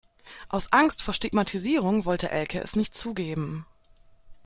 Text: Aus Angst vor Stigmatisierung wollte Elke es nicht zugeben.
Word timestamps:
Aus 0.49 0.73
Angst 0.73 1.03
vor 1.03 1.13
Stigmatisierung 1.13 2.05
wollte 2.05 2.31
Elke 2.31 2.59
es 2.59 2.75
nicht 2.75 2.95
zugeben. 2.95 3.67